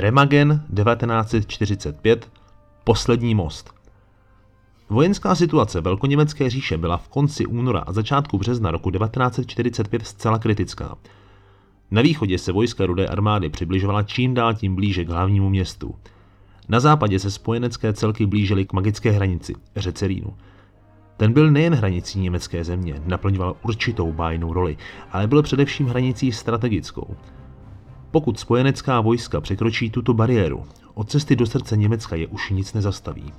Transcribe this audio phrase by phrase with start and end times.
[0.00, 2.28] Remagen 1945,
[2.84, 3.74] poslední most.
[4.88, 10.96] Vojenská situace Velkoněmecké říše byla v konci února a začátku března roku 1945 zcela kritická.
[11.90, 15.94] Na východě se vojska Rudé armády přibližovala čím dál tím blíže k hlavnímu městu.
[16.68, 20.36] Na západě se spojenecké celky blížily k magické hranici, řece Rínu.
[21.16, 24.76] Ten byl nejen hranicí německé země, naplňoval určitou bájnou roli,
[25.12, 27.16] ale byl především hranicí strategickou.
[28.10, 33.32] Pokud spojenecká vojska překročí tuto bariéru, od cesty do srdce Německa je už nic nezastaví.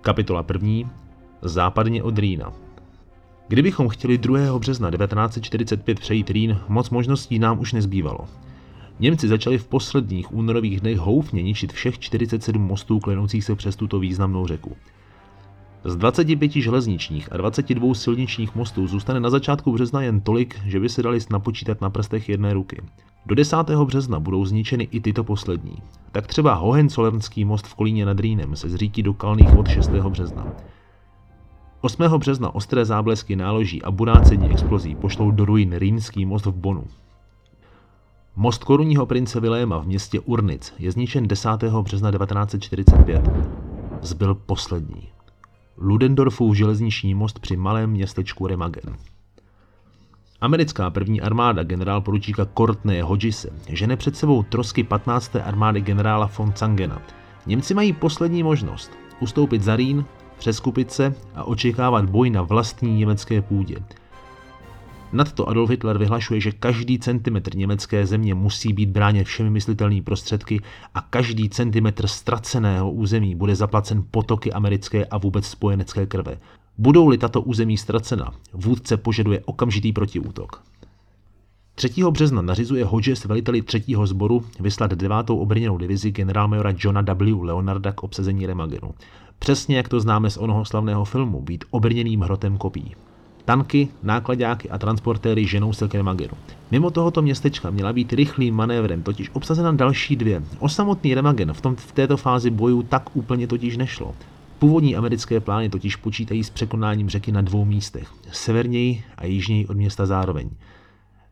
[0.00, 0.90] Kapitola první.
[1.42, 2.52] Západně od Rýna.
[3.48, 4.58] Kdybychom chtěli 2.
[4.58, 8.28] března 1945 přejít Rýn, moc možností nám už nezbývalo.
[9.00, 13.98] Němci začali v posledních únorových dnech houfně ničit všech 47 mostů klenoucích se přes tuto
[13.98, 14.76] významnou řeku.
[15.84, 20.88] Z 25 železničních a 22 silničních mostů zůstane na začátku března jen tolik, že by
[20.88, 22.82] se dali napočítat na prstech jedné ruky.
[23.26, 23.56] Do 10.
[23.84, 25.76] března budou zničeny i tyto poslední.
[26.12, 29.90] Tak třeba Hohenzollernský most v Kolíně nad Rýnem se zřítí do kalných vod 6.
[29.90, 30.46] března.
[31.80, 32.02] 8.
[32.18, 36.84] března ostré záblesky náloží a burácení explozí pošlou do ruin Rýnský most v Bonu.
[38.36, 41.48] Most korunního prince Viléma v městě Urnic je zničen 10.
[41.82, 43.30] března 1945.
[44.02, 45.08] Zbyl poslední.
[45.78, 48.96] Ludendorffův železniční most při malém městečku Remagen.
[50.40, 55.36] Americká první armáda generál poručíka Courtney Hodgise žene před sebou trosky 15.
[55.36, 57.02] armády generála von Zangena.
[57.46, 60.04] Němci mají poslední možnost ustoupit za Rýn,
[60.38, 63.76] přeskupit se a očekávat boj na vlastní německé půdě.
[65.12, 70.60] Nadto Adolf Hitler vyhlašuje, že každý centimetr německé země musí být bráněn všemi myslitelnými prostředky
[70.94, 76.38] a každý centimetr ztraceného území bude zaplacen potoky americké a vůbec spojenecké krve.
[76.78, 80.62] Budou-li tato území ztracena, vůdce požaduje okamžitý protiútok.
[81.74, 81.90] 3.
[82.10, 83.84] března nařizuje Hodges veliteli 3.
[84.04, 85.30] sboru vyslat 9.
[85.30, 87.42] obrněnou divizi generálmajora Johna W.
[87.42, 88.94] Leonarda k obsazení Remagenu.
[89.38, 92.94] Přesně jak to známe z onoho slavného filmu, být obrněným hrotem kopí.
[93.50, 96.32] Tanky, nákladáky a transportéry ženou se k Remagenu.
[96.70, 100.42] Mimo tohoto městečka měla být rychlým manévrem totiž obsazena další dvě.
[100.58, 104.14] O samotný Remagen v, tom, v této fázi bojů tak úplně totiž nešlo.
[104.58, 109.76] Původní americké plány totiž počítají s překonáním řeky na dvou místech, severněji a jižněji od
[109.76, 110.50] města zároveň.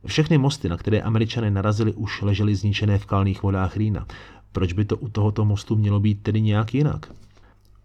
[0.06, 4.06] Všechny mosty, na které američané narazili, už ležely zničené v kalných vodách Rýna.
[4.52, 7.12] Proč by to u tohoto mostu mělo být tedy nějak jinak?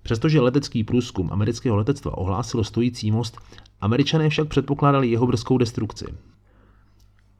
[0.03, 3.38] Přestože letecký průzkum amerického letectva ohlásilo stojící most,
[3.81, 6.06] američané však předpokládali jeho brzkou destrukci.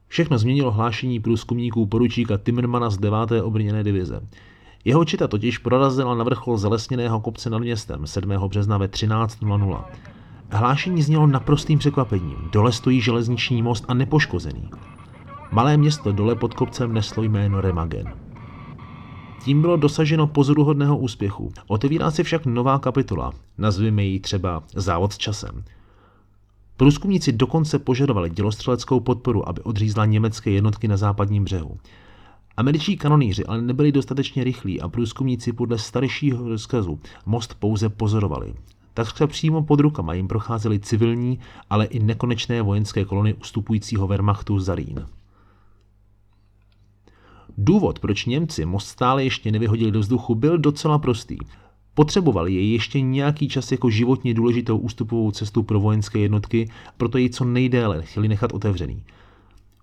[0.08, 3.18] Všechno změnilo hlášení průzkumníků poručíka Timmermana z 9.
[3.42, 4.20] obrněné divize.
[4.84, 8.30] Jeho čita totiž prorazila na vrchol zalesněného kopce nad městem 7.
[8.48, 9.84] března ve 13.00.
[10.50, 12.36] Hlášení znělo naprostým překvapením.
[12.52, 14.70] Dole stojí železniční most a nepoškozený.
[15.52, 18.23] Malé město dole pod kopcem neslo jméno Remagen.
[19.44, 21.52] Tím bylo dosaženo pozoruhodného úspěchu.
[21.66, 25.64] Otevírá se však nová kapitola, nazveme ji třeba Závod s časem.
[26.76, 31.78] Průzkumníci dokonce požadovali dělostřeleckou podporu, aby odřízla německé jednotky na západním břehu.
[32.56, 38.54] Američtí kanonýři ale nebyli dostatečně rychlí a průzkumníci podle staršího rozkazu most pouze pozorovali.
[38.94, 41.38] Takřka přímo pod rukama jim procházely civilní,
[41.70, 45.06] ale i nekonečné vojenské kolony ustupujícího Wehrmachtu za Rýn.
[47.58, 51.38] Důvod, proč Němci most stále ještě nevyhodili do vzduchu, byl docela prostý.
[51.94, 57.30] Potřebovali jej ještě nějaký čas jako životně důležitou ústupovou cestu pro vojenské jednotky, proto jej
[57.30, 59.04] co nejdéle chtěli nechat otevřený.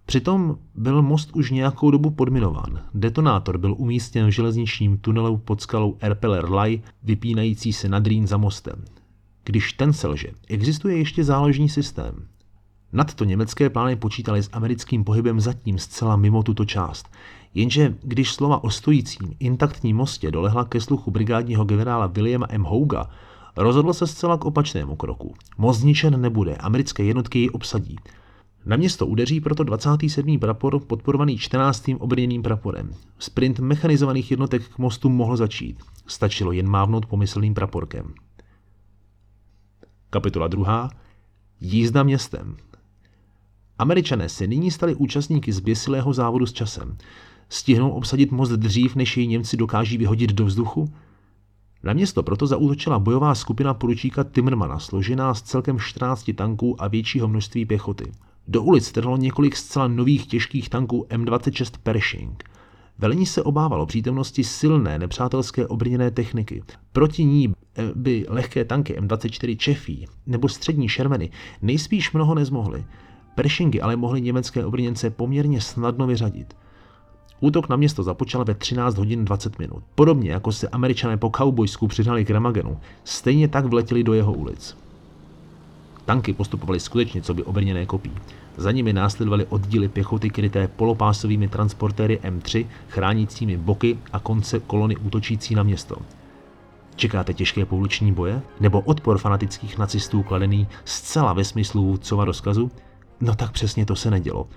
[0.05, 2.83] Přitom byl most už nějakou dobu podminován.
[2.93, 8.37] Detonátor byl umístěn v železničním tunelu pod skalou Erpeler Lai, vypínající se nad Rýn za
[8.37, 8.85] mostem.
[9.43, 12.27] Když ten selže, existuje ještě záložní systém.
[12.93, 17.09] Nadto německé plány počítaly s americkým pohybem zatím zcela mimo tuto část.
[17.53, 22.63] Jenže když slova o stojícím, intaktním mostě dolehla ke sluchu brigádního generála Williama M.
[22.63, 23.09] Houga,
[23.55, 25.33] rozhodl se zcela k opačnému kroku.
[25.57, 27.95] Most zničen nebude, americké jednotky ji obsadí.
[28.65, 30.39] Na město udeří proto 27.
[30.39, 31.85] prapor podporovaný 14.
[31.99, 32.91] obrněným praporem.
[33.19, 35.83] Sprint mechanizovaných jednotek k mostu mohl začít.
[36.07, 38.13] Stačilo jen mávnout pomyslným praporkem.
[40.09, 40.89] Kapitola 2.
[41.61, 42.57] Jízda městem.
[43.79, 46.97] Američané se nyní stali účastníky zběsilého závodu s časem.
[47.53, 50.93] Stihnou obsadit most dřív, než jej Němci dokáží vyhodit do vzduchu?
[51.83, 57.27] Na město proto zaútočila bojová skupina poručíka Timmermana, složená z celkem 14 tanků a většího
[57.27, 58.11] množství pěchoty.
[58.47, 62.43] Do ulic trhlo několik zcela nových těžkých tanků M26 Pershing.
[62.99, 66.63] Velení se obávalo přítomnosti silné nepřátelské obrněné techniky.
[66.93, 67.53] Proti ní
[67.95, 71.29] by lehké tanky M24 Čefí nebo střední Shermany
[71.61, 72.85] nejspíš mnoho nezmohly.
[73.35, 76.53] Pershingy ale mohly německé obrněnce poměrně snadno vyřadit.
[77.43, 79.83] Útok na město započal ve 13 hodin 20 minut.
[79.95, 84.77] Podobně jako se američané po Cowboysku přihnali k Ramagenu, stejně tak vletěli do jeho ulic.
[86.05, 88.11] Tanky postupovaly skutečně co by obrněné kopí.
[88.57, 95.55] Za nimi následovaly oddíly pěchoty kryté polopásovými transportéry M3, chránícími boky a konce kolony útočící
[95.55, 95.95] na město.
[96.95, 98.41] Čekáte těžké pouliční boje?
[98.59, 102.71] Nebo odpor fanatických nacistů kladený zcela ve smyslu vůdcova rozkazu?
[103.21, 104.47] No tak přesně to se nedělo.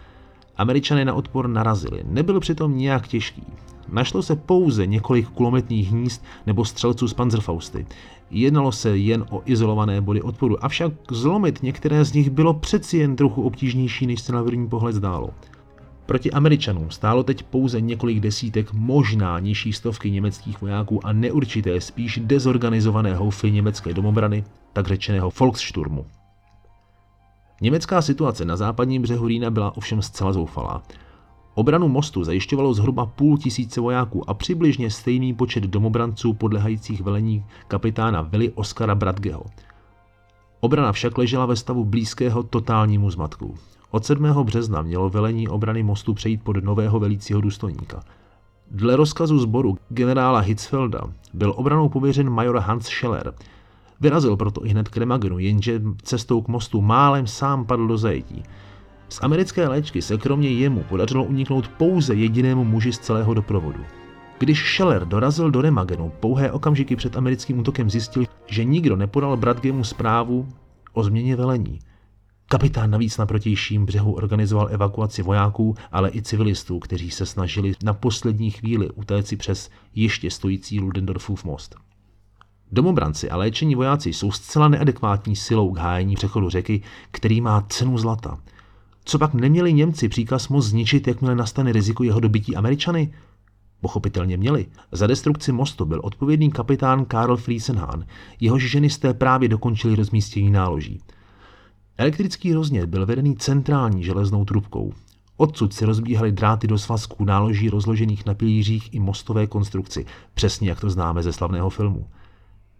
[0.57, 3.43] Američané na odpor narazili, nebyl přitom nějak těžký.
[3.89, 7.87] Našlo se pouze několik kulometních hnízd nebo střelců z Panzerfausty.
[8.31, 13.17] Jednalo se jen o izolované body odporu, avšak zlomit některé z nich bylo přeci jen
[13.17, 15.31] trochu obtížnější, než se na první pohled zdálo.
[16.07, 22.21] Proti Američanům stálo teď pouze několik desítek, možná nižší stovky německých vojáků a neurčité spíš
[22.23, 26.07] dezorganizované houfy německé domobrany, tak řečeného Volkssturmu.
[27.61, 30.83] Německá situace na západním břehu Rýna byla ovšem zcela zoufalá.
[31.55, 38.23] Obranu mostu zajišťovalo zhruba půl tisíce vojáků a přibližně stejný počet domobranců podlehajících velení kapitána
[38.23, 39.45] Vili Oskara Bradgeho.
[40.61, 43.55] Obrana však ležela ve stavu blízkého totálnímu zmatku.
[43.91, 44.25] Od 7.
[44.45, 48.03] března mělo velení obrany mostu přejít pod nového velícího důstojníka.
[48.71, 51.01] Dle rozkazu sboru generála Hitzfelda
[51.35, 53.35] byl obranou pověřen major Hans Scheller.
[54.01, 58.43] Vyrazil proto i hned k Remagenu, jenže cestou k mostu málem sám padl do zajetí.
[59.09, 63.85] Z americké léčky se kromě jemu podařilo uniknout pouze jedinému muži z celého doprovodu.
[64.39, 69.85] Když Scheller dorazil do Remagenu, pouhé okamžiky před americkým útokem zjistil, že nikdo nepodal Bradgemu
[69.85, 70.49] zprávu
[70.93, 71.79] o změně velení.
[72.49, 77.95] Kapitán navíc na protějším břehu organizoval evakuaci vojáků, ale i civilistů, kteří se snažili na
[77.95, 81.77] poslední chvíli utéci přes ještě stojící Ludendorffův most.
[82.75, 87.99] Domobranci a léčení vojáci jsou zcela neadekvátní silou k hájení přechodu řeky, který má cenu
[87.99, 88.39] zlata.
[89.05, 93.15] Co pak neměli Němci příkaz most zničit, jakmile nastane riziko jeho dobytí Američany?
[93.81, 94.67] Pochopitelně měli.
[94.93, 98.05] Za destrukci mostu byl odpovědný kapitán Karl Friesenhahn,
[98.41, 101.01] jehož ženisté právě dokončili rozmístění náloží.
[101.99, 104.93] Elektrický roznět byl vedený centrální železnou trubkou.
[105.37, 110.81] Odsud se rozbíhaly dráty do svazků náloží rozložených na pilířích i mostové konstrukci, přesně jak
[110.81, 112.07] to známe ze slavného filmu.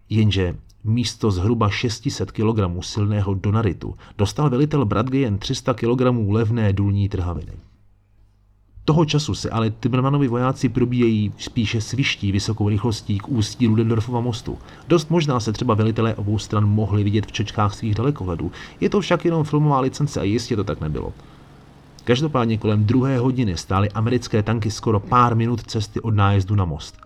[0.09, 7.09] Jenže místo zhruba 600 kg silného donaritu dostal velitel Bradge jen 300 kg levné důlní
[7.09, 7.53] trhaviny.
[8.87, 14.59] Toho času se ale Timmermanovi vojáci probíjejí spíše sviští vysokou rychlostí k ústí Ludendorfova mostu.
[14.89, 18.53] Dost možná se třeba velitelé obou stran mohli vidět v čočkách svých dalekohledů.
[18.81, 21.13] Je to však jenom filmová licence a jistě to tak nebylo.
[22.05, 27.04] Každopádně kolem druhé hodiny stály americké tanky skoro pár minut cesty od nájezdu na most.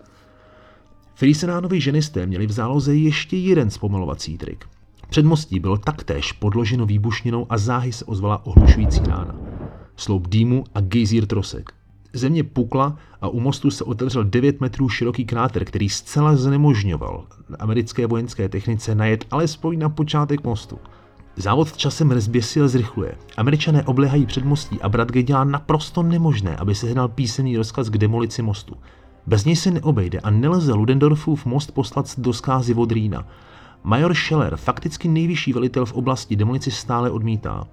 [1.19, 4.65] Friesenánovi ženisté měli v záloze ještě jeden zpomalovací trik.
[5.09, 9.35] Předmostí bylo taktéž podloženo výbušninou a záhy se ozvala ohlušující rána
[9.95, 11.69] sloup dýmu a gejzír trosek.
[12.13, 17.25] Země pukla a u mostu se otevřel 9 metrů široký kráter, který zcela znemožňoval
[17.59, 20.79] americké vojenské technice najet alespoň na počátek mostu.
[21.35, 23.15] Závod časem rezběsil zrychluje.
[23.37, 28.41] Američané oblehají předmostí a Bradge dělá naprosto nemožné, aby se hnal písemný rozkaz k demolici
[28.41, 28.75] mostu.
[29.27, 33.27] Bez něj se neobejde a nelze Ludendorffův most poslat do skázy od Rýna.
[33.83, 37.67] Major Scheller, fakticky nejvyšší velitel v oblasti demolici stále odmítá.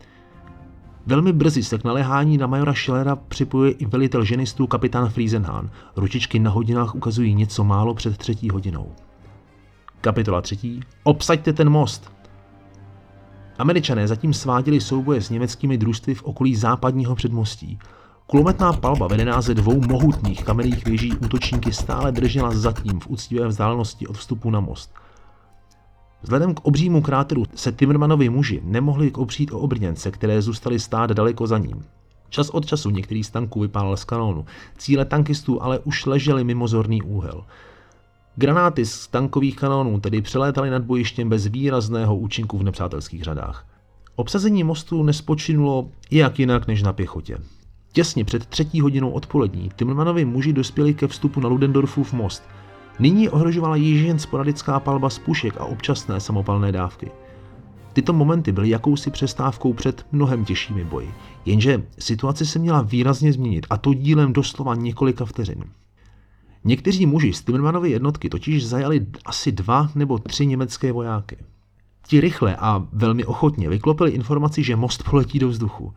[1.06, 5.70] Velmi brzy se k naléhání na majora Schillera připojuje i velitel ženistů kapitán Friesenhahn.
[5.96, 8.92] Ručičky na hodinách ukazují něco málo před třetí hodinou.
[10.00, 10.80] Kapitola třetí.
[11.02, 12.12] Obsaďte ten most!
[13.58, 17.78] Američané zatím sváděli souboje s německými družstvy v okolí západního předmostí.
[18.26, 24.06] Kulometná palba vedená ze dvou mohutných kamenných věží útočníky stále držela zatím v úctivé vzdálenosti
[24.06, 24.90] od vstupu na most–
[26.22, 31.46] Vzhledem k obřímu kráteru se Timmermanovi muži nemohli opřít o obrněnce, které zůstaly stát daleko
[31.46, 31.84] za ním.
[32.28, 34.44] Čas od času některý z tanků vypálil z kanónu,
[34.78, 37.44] cíle tankistů ale už ležely mimo zorný úhel.
[38.36, 43.66] Granáty z tankových kanónů tedy přelétaly nad bojištěm bez výrazného účinku v nepřátelských řadách.
[44.16, 47.38] Obsazení mostu nespočinulo jak jinak než na pěchotě.
[47.96, 52.42] Těsně před třetí hodinou odpolední Timmermanovi muži dospěli ke vstupu na Ludendorffův most–
[52.98, 57.10] Nyní ohrožovala již jen sporadická palba z pušek a občasné samopalné dávky.
[57.92, 63.66] Tyto momenty byly jakousi přestávkou před mnohem těžšími boji, jenže situace se měla výrazně změnit
[63.70, 65.64] a to dílem doslova několika vteřin.
[66.64, 71.36] Někteří muži z Timmermanovy jednotky totiž zajali asi dva nebo tři německé vojáky.
[72.06, 75.94] Ti rychle a velmi ochotně vyklopili informaci, že most poletí do vzduchu.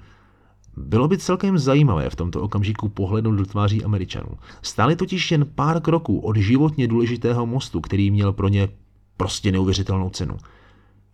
[0.79, 4.29] Bylo by celkem zajímavé v tomto okamžiku pohlednout do tváří Američanů.
[4.61, 8.69] Stáli totiž jen pár kroků od životně důležitého mostu, který měl pro ně
[9.17, 10.37] prostě neuvěřitelnou cenu.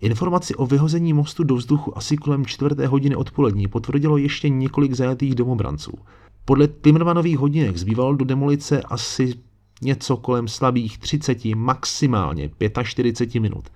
[0.01, 5.35] Informaci o vyhození mostu do vzduchu asi kolem čtvrté hodiny odpolední potvrdilo ještě několik zajatých
[5.35, 5.91] domobranců.
[6.45, 9.33] Podle Timmermanových hodinek zbývalo do demolice asi
[9.81, 12.49] něco kolem slabých 30, maximálně
[12.83, 13.69] 45 minut.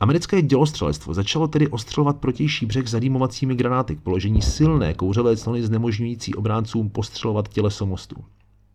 [0.00, 6.34] Americké dělostřelectvo začalo tedy ostřelovat protější břeh zadýmovacími granáty k položení silné kouřové clony znemožňující
[6.34, 8.16] obráncům postřelovat těleso mostu.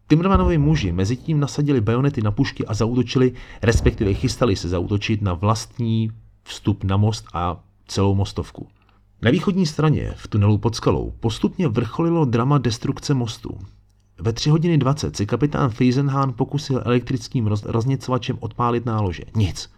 [0.08, 5.34] Timmermanovi muži mezi tím nasadili bajonety na pušky a zautočili, respektive chystali se zautočit na
[5.34, 6.12] vlastní
[6.44, 8.68] vstup na most a celou mostovku.
[9.22, 13.58] Na východní straně, v tunelu pod skalou, postupně vrcholilo drama destrukce mostu.
[14.20, 19.24] Ve 3 hodiny 20 si kapitán Feisenhahn pokusil elektrickým roz- rozněcovačem odpálit nálože.
[19.36, 19.75] Nic.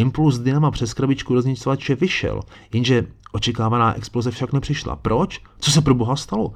[0.00, 2.40] Impuls dynama přes krabičku rozněcovače vyšel,
[2.72, 4.96] jenže očekávaná exploze však nepřišla.
[4.96, 5.40] Proč?
[5.58, 6.52] Co se pro boha stalo?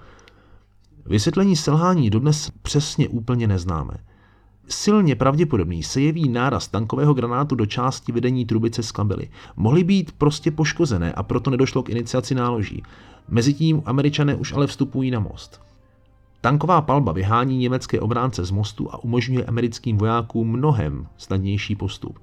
[1.07, 3.95] Vysvětlení selhání dodnes přesně úplně neznáme.
[4.69, 9.29] Silně pravděpodobný se jeví náraz tankového granátu do části vedení trubice z kabely.
[9.57, 12.83] Mohly být prostě poškozené a proto nedošlo k iniciaci náloží.
[13.29, 15.61] Mezitím američané už ale vstupují na most.
[16.41, 22.19] Tanková palba vyhání německé obránce z mostu a umožňuje americkým vojákům mnohem snadnější postup.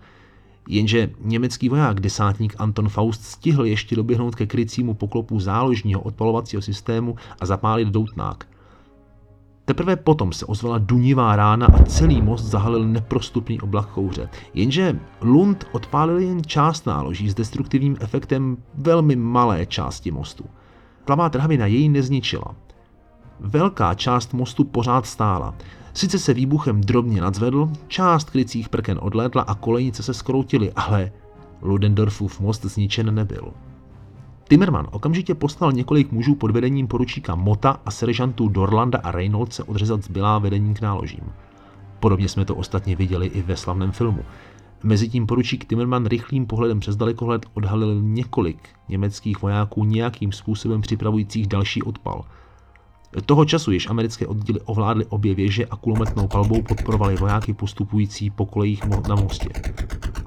[0.72, 7.16] Jenže německý voják desátník Anton Faust stihl ještě doběhnout ke krycímu poklopu záložního odpalovacího systému
[7.42, 8.48] a zapálit doutnák.
[9.66, 14.30] Teprve potom se ozvala dunivá rána a celý most zahalil neprostupný oblak kouře.
[14.54, 20.46] Jenže Lund odpálil jen část náloží s destruktivním efektem velmi malé části mostu.
[21.06, 22.56] Plavá trhavina jej nezničila.
[23.40, 25.56] Velká část mostu pořád stála.
[25.94, 31.12] Sice se výbuchem drobně nadzvedl, část krycích prken odlétla a kolejnice se skroutily, ale
[31.62, 33.54] Ludendorffův most zničen nebyl.
[34.48, 40.04] Timmerman okamžitě poslal několik mužů pod vedením poručíka Mota a seržantů Dorlanda a Reynoldse odřezat
[40.04, 41.32] zbylá vedení k náložím.
[42.00, 44.24] Podobně jsme to ostatně viděli i ve slavném filmu.
[44.84, 51.84] Mezitím poručík Timmerman rychlým pohledem přes dalekohled odhalil několik německých vojáků nějakým způsobem připravujících další
[51.84, 52.26] odpal.
[53.25, 58.46] Toho času již americké oddíly ovládly obě věže a kulometnou palbou podporovali vojáky postupující po
[58.46, 59.50] kolejích na mostě.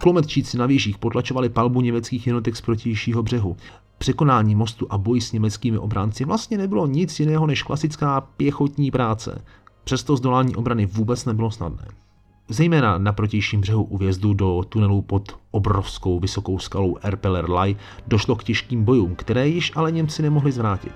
[0.03, 3.57] Kulometčíci na věžích potlačovali palbu německých jednotek z protějšího břehu.
[3.99, 9.45] Překonání mostu a boj s německými obránci vlastně nebylo nic jiného než klasická pěchotní práce.
[9.85, 11.89] Přesto zdolání obrany vůbec nebylo snadné.
[12.49, 17.77] Zejména na protějším břehu u vjezdu do tunelu pod obrovskou vysokou skalou Erpeler Lai
[18.07, 20.93] došlo k těžkým bojům, které již ale Němci nemohli zvrátit.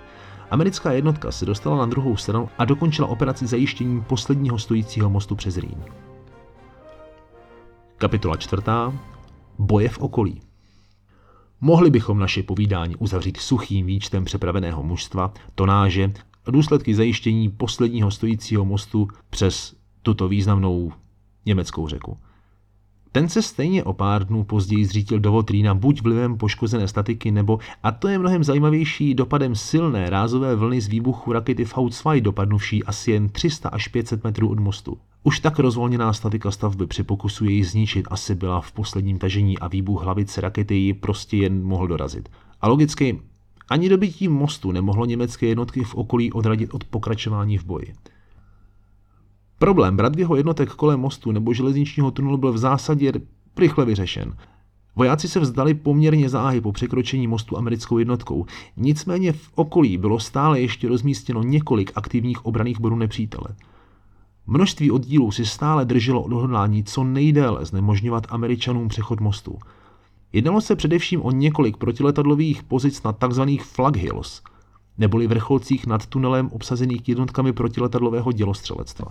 [0.50, 5.57] Americká jednotka se dostala na druhou stranu a dokončila operaci zajištění posledního stojícího mostu přes
[5.57, 5.85] Rýn.
[7.97, 8.93] Kapitola čtvrtá.
[9.59, 10.40] Boje v okolí.
[11.61, 16.12] Mohli bychom naše povídání uzavřít suchým výčtem přepraveného mužstva, tonáže
[16.47, 20.93] a důsledky zajištění posledního stojícího mostu přes tuto významnou
[21.47, 22.19] německou řeku.
[23.12, 27.59] Ten se stejně o pár dnů později zřítil do Votrína buď vlivem poškozené statiky nebo,
[27.83, 33.11] a to je mnohem zajímavější, dopadem silné rázové vlny z výbuchu rakety V2 dopadnuvší asi
[33.11, 34.99] jen 300 až 500 metrů od mostu.
[35.23, 39.69] Už tak rozvolněná statika stavby při pokusu jej zničit asi byla v posledním tažení a
[39.69, 42.29] výbuch hlavice rakety ji prostě jen mohl dorazit.
[42.61, 43.21] A logicky,
[43.69, 47.95] ani dobytí mostu nemohlo německé jednotky v okolí odradit od pokračování v boji.
[49.59, 53.12] Problém Bradvyho jednotek kolem mostu nebo železničního tunelu byl v zásadě
[53.57, 54.37] rychle vyřešen.
[54.97, 58.47] Vojáci se vzdali poměrně záhy po překročení mostu americkou jednotkou,
[58.77, 63.49] nicméně v okolí bylo stále ještě rozmístěno několik aktivních obraných bodů nepřítele.
[64.47, 69.59] Množství oddílů si stále drželo odhodlání co nejdéle znemožňovat američanům přechod mostu.
[70.33, 73.43] Jednalo se především o několik protiletadlových pozic na tzv.
[73.62, 74.43] flag hills,
[74.99, 79.07] neboli vrcholcích nad tunelem obsazených jednotkami protiletadlového dělostřelectva.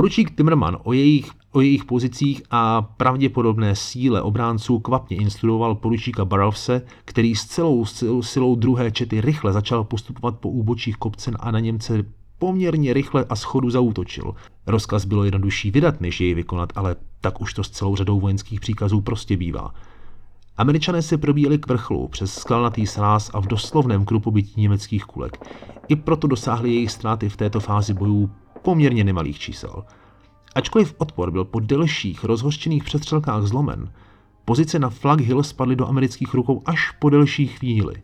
[0.00, 6.82] Poručík Timmerman o jejich, o jejich pozicích a pravděpodobné síle obránců kvapně instruoval poručíka Barrowse,
[7.04, 7.84] který s celou
[8.20, 12.04] silou druhé čety rychle začal postupovat po úbočích kopce a na Němce
[12.38, 14.34] poměrně rychle a schodu zautočil.
[14.66, 18.60] Rozkaz bylo jednodušší vydat, než jej vykonat, ale tak už to s celou řadou vojenských
[18.60, 19.74] příkazů prostě bývá.
[20.56, 25.50] Američané se probíjeli k vrcholu přes skalnatý sráz a v doslovném krupobytí německých kulek.
[25.88, 28.30] I proto dosáhly jejich ztráty v této fázi bojů
[28.62, 29.84] poměrně nemalých čísel.
[30.54, 33.92] Ačkoliv odpor byl po delších rozhořčených přestřelkách zlomen,
[34.44, 37.94] pozice na Flag Hill spadly do amerických rukou až po delší chvíli.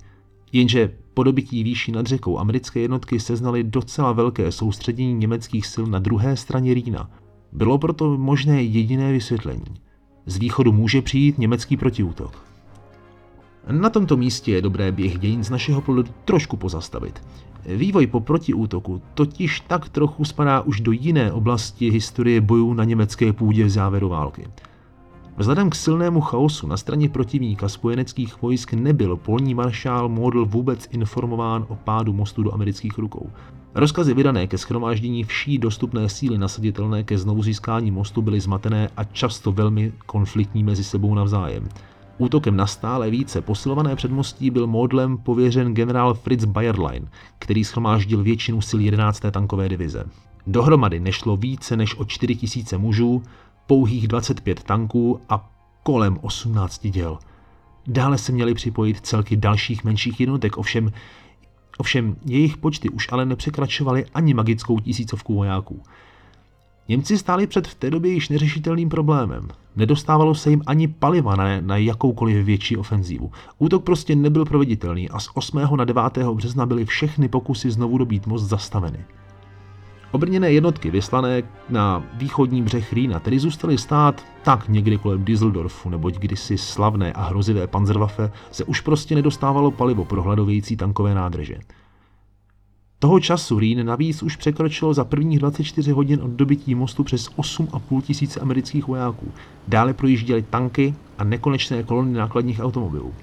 [0.53, 5.99] Jenže po dobytí výší nad řekou americké jednotky seznaly docela velké soustředění německých sil na
[5.99, 7.11] druhé straně Rýna.
[7.53, 9.65] Bylo proto možné jediné vysvětlení.
[10.27, 12.46] Z východu může přijít německý protiútok.
[13.71, 17.23] Na tomto místě je dobré běh dějin z našeho pohledu trošku pozastavit.
[17.67, 23.33] Vývoj po protiútoku totiž tak trochu spadá už do jiné oblasti historie bojů na německé
[23.33, 24.49] půdě v závěru války.
[25.37, 31.67] Vzhledem k silnému chaosu na straně protivníka spojeneckých vojsk nebyl polní maršál Model vůbec informován
[31.69, 33.31] o pádu mostu do amerických rukou.
[33.75, 39.05] Rozkazy vydané ke schromáždění vší dostupné síly nasaditelné ke znovu získání mostu byly zmatené a
[39.05, 41.69] často velmi konfliktní mezi sebou navzájem.
[42.19, 47.09] Útokem na stále více posilované předmostí byl modlem pověřen generál Fritz Bayerlein,
[47.39, 49.23] který schromáždil většinu sil 11.
[49.31, 50.05] tankové divize.
[50.47, 52.39] Dohromady nešlo více než o 4
[52.73, 53.23] 000 mužů,
[53.67, 55.51] pouhých 25 tanků a
[55.83, 57.19] kolem 18 děl.
[57.87, 60.93] Dále se měly připojit celky dalších menších jednotek, ovšem,
[61.79, 65.83] ovšem jejich počty už ale nepřekračovaly ani magickou tisícovku vojáků.
[66.89, 69.49] Němci stáli před v té době již neřešitelným problémem.
[69.77, 73.31] Nedostávalo se jim ani paliva na, na jakoukoliv větší ofenzívu.
[73.59, 75.77] Útok prostě nebyl proveditelný a z 8.
[75.77, 76.03] na 9.
[76.35, 79.05] března byly všechny pokusy znovu dobít most zastaveny.
[80.11, 86.19] Obrněné jednotky vyslané na východní břeh Rýna tedy zůstaly stát tak někdy kolem Düsseldorfu, neboť
[86.19, 91.59] kdysi slavné a hrozivé panzerwafe se už prostě nedostávalo palivo pro hladovějící tankové nádrže.
[93.07, 98.03] Toho času Rýn navíc už překročilo za prvních 24 hodin od dobytí mostu přes 8,5
[98.03, 99.33] tisíce amerických vojáků.
[99.69, 103.15] Dále projížděly tanky a nekonečné kolony nákladních automobilů.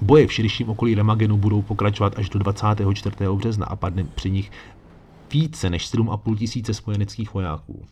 [0.00, 3.16] Boje v širším okolí Remagenu budou pokračovat až do 24.
[3.34, 4.50] března a padne při nich
[5.32, 7.84] více než 7,5 tisíce spojeneckých vojáků.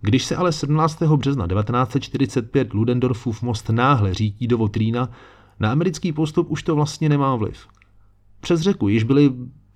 [0.00, 1.02] Když se ale 17.
[1.02, 5.10] března 1945 Ludendorffův most náhle řítí do Votrína,
[5.60, 7.66] na americký postup už to vlastně nemá vliv.
[8.40, 9.30] Přes řeku již byly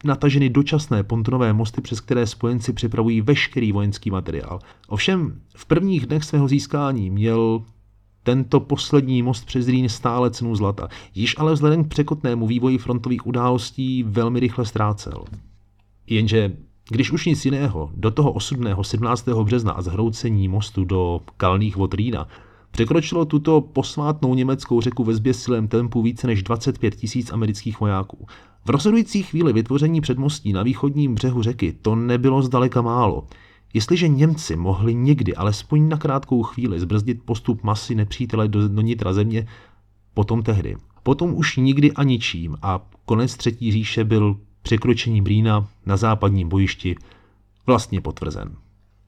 [0.04, 4.58] nataženy dočasné pontonové mosty, přes které spojenci připravují veškerý vojenský materiál.
[4.88, 7.62] Ovšem v prvních dnech svého získání měl
[8.22, 13.26] tento poslední most přes Rýn stále cenu zlata, již ale vzhledem k překotnému vývoji frontových
[13.26, 15.24] událostí velmi rychle ztrácel.
[16.06, 16.52] Jenže
[16.90, 19.28] když už nic jiného, do toho osudného 17.
[19.28, 22.28] března a zhroucení mostu do kalných vod Rýna
[22.70, 28.26] překročilo tuto posvátnou německou řeku ve zběsilém tempu více než 25 tisíc amerických vojáků.
[28.64, 33.26] V rozhodující chvíli vytvoření předmostí na východním břehu řeky to nebylo zdaleka málo.
[33.74, 39.12] Jestliže Němci mohli někdy alespoň na krátkou chvíli zbrzdit postup masy nepřítele do, do nitra
[39.12, 39.46] země,
[40.14, 40.76] potom tehdy.
[41.02, 46.96] Potom už nikdy a ničím a konec třetí říše byl překročením Rýna na západním bojišti
[47.66, 48.56] vlastně potvrzen.